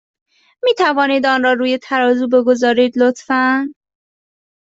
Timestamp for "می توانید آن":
0.63-1.43